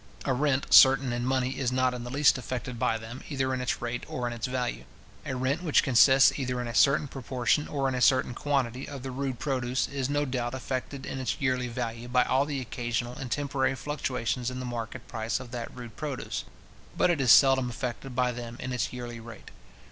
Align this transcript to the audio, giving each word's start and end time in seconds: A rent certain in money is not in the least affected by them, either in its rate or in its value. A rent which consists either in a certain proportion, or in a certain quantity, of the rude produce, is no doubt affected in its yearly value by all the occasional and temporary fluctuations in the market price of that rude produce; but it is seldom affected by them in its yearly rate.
A 0.25 0.33
rent 0.33 0.73
certain 0.73 1.13
in 1.13 1.27
money 1.27 1.59
is 1.59 1.71
not 1.71 1.93
in 1.93 2.03
the 2.03 2.09
least 2.09 2.39
affected 2.39 2.79
by 2.79 2.97
them, 2.97 3.21
either 3.29 3.53
in 3.53 3.61
its 3.61 3.83
rate 3.83 4.03
or 4.07 4.25
in 4.25 4.33
its 4.33 4.47
value. 4.47 4.85
A 5.27 5.35
rent 5.35 5.61
which 5.61 5.83
consists 5.83 6.39
either 6.39 6.59
in 6.59 6.67
a 6.67 6.73
certain 6.73 7.07
proportion, 7.07 7.67
or 7.67 7.87
in 7.87 7.93
a 7.93 8.01
certain 8.01 8.33
quantity, 8.33 8.87
of 8.89 9.03
the 9.03 9.11
rude 9.11 9.37
produce, 9.37 9.87
is 9.87 10.09
no 10.09 10.25
doubt 10.25 10.55
affected 10.55 11.05
in 11.05 11.19
its 11.19 11.37
yearly 11.39 11.67
value 11.67 12.07
by 12.07 12.23
all 12.23 12.45
the 12.45 12.59
occasional 12.61 13.13
and 13.13 13.29
temporary 13.31 13.75
fluctuations 13.75 14.49
in 14.49 14.57
the 14.59 14.65
market 14.65 15.07
price 15.07 15.39
of 15.39 15.51
that 15.51 15.69
rude 15.71 15.95
produce; 15.95 16.45
but 16.97 17.11
it 17.11 17.21
is 17.21 17.31
seldom 17.31 17.69
affected 17.69 18.15
by 18.15 18.31
them 18.31 18.57
in 18.59 18.73
its 18.73 18.91
yearly 18.91 19.19
rate. 19.19 19.51